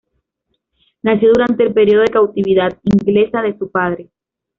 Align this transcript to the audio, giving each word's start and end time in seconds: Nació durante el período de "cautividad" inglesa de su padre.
Nació 1.03 1.27
durante 1.31 1.61
el 1.61 1.73
período 1.75 2.01
de 2.01 2.07
"cautividad" 2.11 2.75
inglesa 2.85 3.43
de 3.43 3.55
su 3.55 3.69
padre. 3.69 4.09